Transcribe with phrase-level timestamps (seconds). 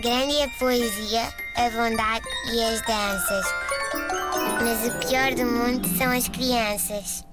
[0.00, 1.22] Grande é a poesia,
[1.56, 3.44] a bondade e as danças.
[4.62, 7.24] Mas o pior do mundo são as crianças.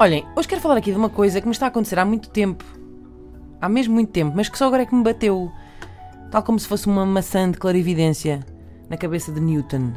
[0.00, 2.28] Olhem, hoje quero falar aqui de uma coisa que me está a acontecer há muito
[2.28, 2.64] tempo.
[3.60, 5.50] Há mesmo muito tempo, mas que só agora é que me bateu.
[6.30, 8.40] Tal como se fosse uma maçã de clarividência
[8.88, 9.92] na cabeça de Newton.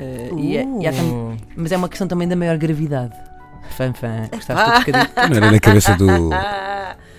[0.00, 3.14] Uh, e é- e há tam- mas é uma questão também da maior gravidade.
[3.70, 4.28] Fã, fã.
[4.32, 5.14] Gostaste do bocadinho?
[5.30, 6.06] Não era na cabeça do,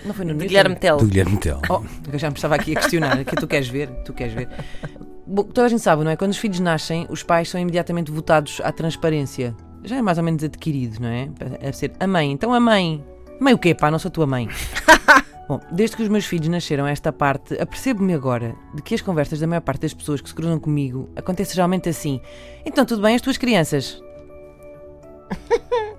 [0.08, 0.48] Não foi no Newton?
[0.48, 0.98] Guilherme Tell.
[0.98, 1.62] do Guilherme Tell.
[1.70, 3.24] Oh, eu já me estava aqui a questionar.
[3.26, 3.90] Que tu queres ver?
[4.06, 4.48] Tu queres ver?
[5.26, 6.16] Bom, toda a gente sabe, não é?
[6.16, 9.54] Quando os filhos nascem, os pais são imediatamente votados à transparência.
[9.84, 11.30] Já é mais ou menos adquirido, não é?
[11.68, 12.32] A ser a mãe.
[12.32, 13.04] Então a mãe.
[13.40, 13.92] Mãe o quê, pá?
[13.92, 14.48] Não sou tua mãe.
[15.48, 19.02] Bom, desde que os meus filhos nasceram a esta parte, apercebo-me agora de que as
[19.02, 22.20] conversas da maior parte das pessoas que se cruzam comigo acontecem geralmente assim.
[22.66, 24.02] Então, tudo bem, as tuas crianças?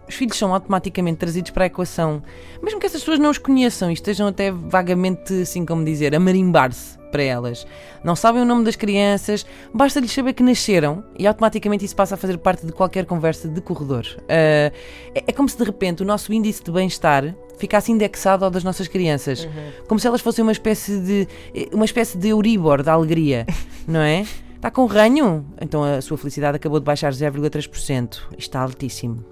[0.08, 2.22] Os filhos são automaticamente trazidos para a equação.
[2.62, 6.20] Mesmo que essas pessoas não os conheçam e estejam até vagamente, assim como dizer, a
[6.20, 7.66] marimbar-se para elas.
[8.04, 12.18] Não sabem o nome das crianças, basta-lhes saber que nasceram e automaticamente isso passa a
[12.18, 14.06] fazer parte de qualquer conversa de corredor.
[14.28, 14.72] Ah,
[15.14, 18.64] é, é como se de repente o nosso índice de bem-estar ficasse indexado ao das
[18.64, 19.48] nossas crianças.
[19.86, 21.28] Como se elas fossem uma espécie de.
[21.72, 23.46] uma espécie de Euribor da alegria,
[23.86, 24.24] não é?
[24.58, 25.46] Está com ranho?
[25.60, 28.08] Então a sua felicidade acabou de baixar 0,3%.
[28.08, 29.24] Isto está altíssimo.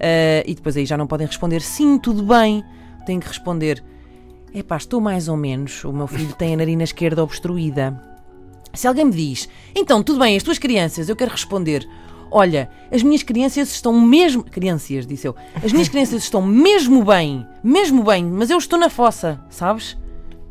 [0.00, 2.64] Ah, e depois aí já não podem responder sim, tudo bem.
[3.04, 3.84] Têm que responder:
[4.54, 5.84] epá, estou mais ou menos.
[5.84, 8.02] O meu filho tem a narina esquerda obstruída.
[8.72, 11.86] Se alguém me diz, então tudo bem, as tuas crianças, eu quero responder:
[12.30, 14.42] olha, as minhas crianças estão mesmo.
[14.42, 15.36] Crianças, disse eu.
[15.62, 19.98] As minhas crianças estão mesmo bem, mesmo bem, mas eu estou na fossa, sabes?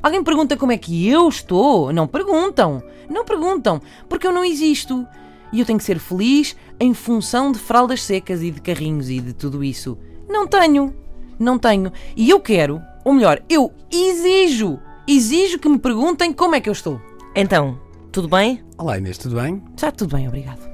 [0.03, 1.93] Alguém pergunta como é que eu estou?
[1.93, 5.05] Não perguntam, não perguntam, porque eu não existo.
[5.53, 9.19] E eu tenho que ser feliz em função de fraldas secas e de carrinhos e
[9.19, 9.97] de tudo isso.
[10.27, 10.95] Não tenho,
[11.37, 11.91] não tenho.
[12.15, 16.73] E eu quero, ou melhor, eu exijo, exijo que me perguntem como é que eu
[16.73, 16.99] estou.
[17.35, 17.79] Então,
[18.11, 18.63] tudo bem?
[18.79, 19.61] Olá Inês, tudo bem?
[19.75, 20.71] Está tudo bem, obrigado.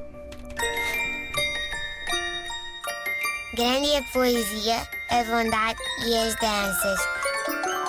[3.56, 4.78] Grande é a poesia,
[5.09, 7.16] a bondade e as danças.